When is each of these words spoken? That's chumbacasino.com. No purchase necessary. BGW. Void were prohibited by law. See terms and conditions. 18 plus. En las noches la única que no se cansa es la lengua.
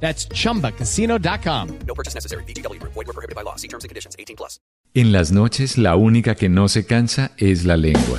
That's 0.00 0.28
chumbacasino.com. 0.28 1.78
No 1.86 1.94
purchase 1.94 2.14
necessary. 2.14 2.44
BGW. 2.44 2.80
Void 2.82 2.94
were 2.94 3.12
prohibited 3.12 3.34
by 3.34 3.42
law. 3.42 3.56
See 3.56 3.68
terms 3.68 3.82
and 3.82 3.88
conditions. 3.88 4.14
18 4.18 4.36
plus. 4.36 4.60
En 4.94 5.12
las 5.12 5.30
noches 5.30 5.76
la 5.76 5.94
única 5.96 6.36
que 6.36 6.48
no 6.48 6.68
se 6.68 6.86
cansa 6.86 7.32
es 7.36 7.66
la 7.66 7.76
lengua. 7.76 8.18